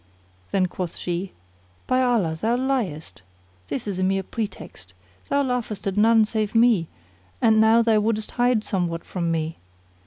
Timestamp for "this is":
3.67-3.99